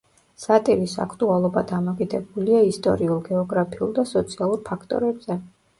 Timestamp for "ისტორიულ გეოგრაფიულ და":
2.71-4.11